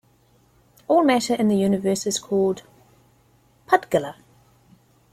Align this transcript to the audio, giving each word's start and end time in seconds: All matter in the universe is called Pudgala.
All 0.87 1.03
matter 1.03 1.35
in 1.35 1.47
the 1.47 1.55
universe 1.55 2.07
is 2.07 2.17
called 2.17 2.63
Pudgala. 3.67 4.15